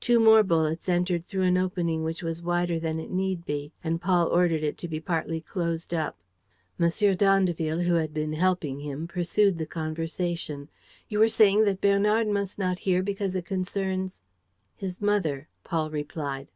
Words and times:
Two 0.00 0.18
more 0.18 0.42
bullets 0.42 0.88
entered 0.88 1.24
through 1.28 1.44
an 1.44 1.56
opening 1.56 2.02
which 2.02 2.20
was 2.20 2.42
wider 2.42 2.80
than 2.80 2.98
it 2.98 3.12
need 3.12 3.44
be; 3.46 3.72
and 3.84 4.00
Paul 4.00 4.26
ordered 4.26 4.64
it 4.64 4.76
to 4.78 4.88
be 4.88 4.98
partly 4.98 5.40
closed 5.40 5.94
up. 5.94 6.18
M. 6.80 6.88
d'Andeville, 7.14 7.82
who 7.82 7.94
had 7.94 8.12
been 8.12 8.32
helping 8.32 8.80
him, 8.80 9.06
pursued 9.06 9.56
the 9.56 9.66
conversation: 9.66 10.68
"You 11.08 11.20
were 11.20 11.28
saying 11.28 11.62
that 11.66 11.80
Bernard 11.80 12.26
must 12.26 12.58
not 12.58 12.80
hear 12.80 13.04
because 13.04 13.36
it 13.36 13.44
concerns...." 13.46 14.20
"His 14.74 15.00
mother," 15.00 15.46
Paul 15.62 15.90
replied. 15.92 16.48